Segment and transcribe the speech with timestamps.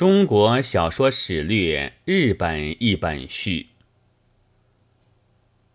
[0.00, 3.66] 中国小说史略日本译本序。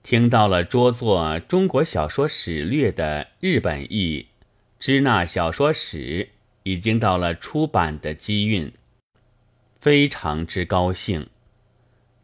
[0.01, 4.29] 听到了拙作《中国小说史略》的日本译，
[4.79, 6.29] 支那小说史
[6.63, 8.73] 已经到了出版的机运，
[9.79, 11.27] 非常之高兴，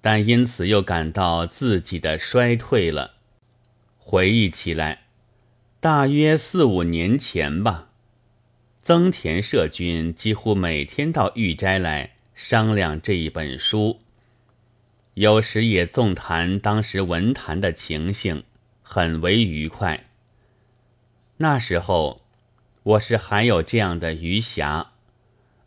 [0.01, 3.17] 但因此又感到自己的衰退了。
[3.99, 5.03] 回忆起来，
[5.79, 7.89] 大约四五年前吧，
[8.81, 13.99] 增田社君几乎每天到玉斋来商量这一本书。
[15.13, 18.43] 有时也纵谈当时文坛的情形，
[18.81, 20.07] 很为愉快。
[21.37, 22.21] 那时候
[22.81, 24.87] 我是还有这样的余暇，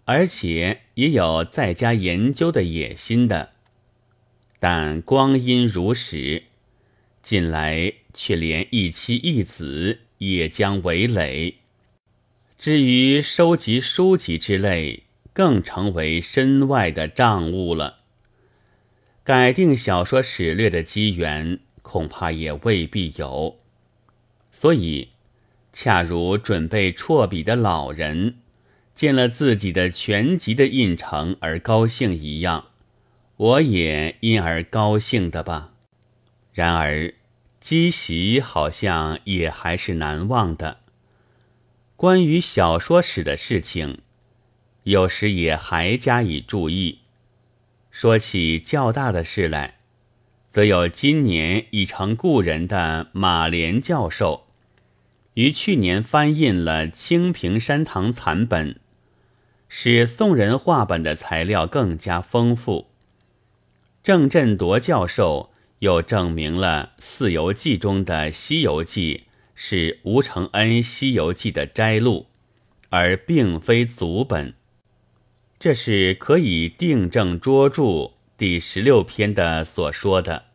[0.07, 3.51] 而且也有在家研究的野心的。
[4.59, 6.45] 但光阴如史，
[7.23, 11.59] 近来却连一妻一子也将为累。
[12.59, 17.99] 至于收集书籍之类，更成为身外的账务了。
[19.23, 23.57] 改定小说史略的机缘，恐怕也未必有。
[24.52, 25.09] 所以，
[25.73, 28.37] 恰如准备辍笔的老人
[28.95, 32.66] 见了自己的全集的印成而高兴一样，
[33.37, 35.73] 我也因而高兴的吧。
[36.52, 37.13] 然而，
[37.61, 40.79] 积习好像也还是难忘的。
[42.05, 43.97] 关于小说史的事情，
[44.83, 46.99] 有时也还加以注意。
[47.91, 49.79] 说起较大的事来，
[50.51, 54.49] 则有今年已成故人的马连教授，
[55.33, 58.74] 于去年翻印了《清平山堂残本》，
[59.71, 62.89] 使宋人话本的材料更加丰富。
[64.03, 69.25] 郑振铎教授又证明了《四游记》中的《西游记》
[69.55, 72.27] 是吴承恩《西游记》的摘录，
[72.91, 74.55] 而并非祖本。
[75.59, 80.47] 这是可以定正捉住第十六篇的所说的，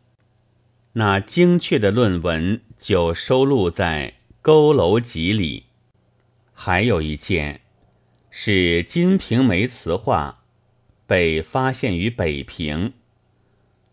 [0.92, 4.14] 那精确的论文就收录在
[4.46, 5.64] 《佝偻集》里。
[6.52, 7.62] 还有一件，
[8.30, 8.50] 是
[8.84, 10.44] 《金瓶梅》词话
[11.06, 12.92] 被发现于北平，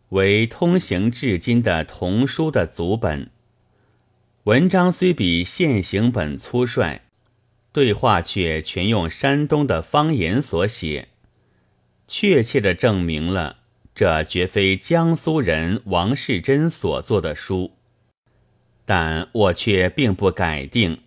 [0.10, 3.32] 为通行至今的童书的祖本。
[4.48, 7.02] 文章虽比现行本粗率。
[7.74, 11.10] 对话却全用山东的方言所写，
[12.08, 13.58] 确切的证明了
[13.94, 17.74] 这绝非江苏人王世贞所作的书。
[18.86, 20.98] 但我却并不改定，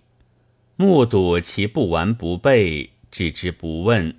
[0.77, 4.15] 目睹其不完不备，置之不问，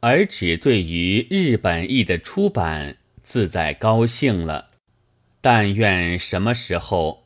[0.00, 4.68] 而只对于日本译的出版自在高兴了。
[5.40, 7.21] 但愿什么时候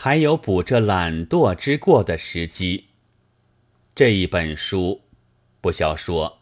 [0.00, 2.84] 还有补这懒惰之过的时机。
[3.96, 5.00] 这一本书，
[5.60, 6.38] 不消说，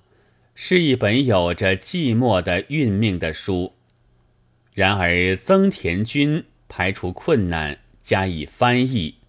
[0.54, 3.72] 是一本有着寂寞的运命的书。
[4.74, 9.20] 然而曾田君排除困难加以翻译，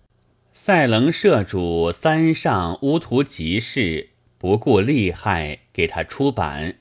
[0.51, 6.79] 赛棱社主三上乌图集士不顾利害给他出版，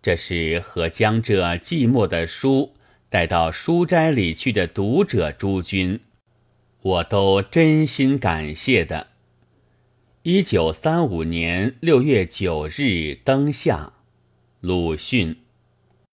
[0.00, 2.72] 这是和将这寂寞的书
[3.10, 6.00] 带到书斋里去的读者诸君，
[6.86, 9.08] 我都真心感谢的。
[10.22, 13.92] 一九三五年六月九日，灯下，
[14.60, 15.45] 鲁迅。